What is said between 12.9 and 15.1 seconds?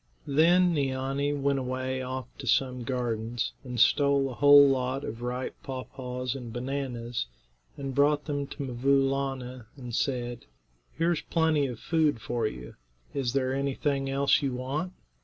Is there anything else you want?